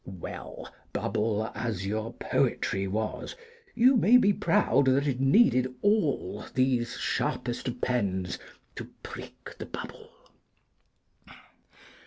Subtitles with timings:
[0.03, 3.35] Well, bubble as your poetry was,
[3.75, 8.39] you may be proud that it needed all these sharpest of pens
[8.77, 10.09] to prick the bubble.